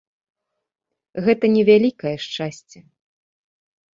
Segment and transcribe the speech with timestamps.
[1.27, 2.79] Гэта не вялікае шчасце.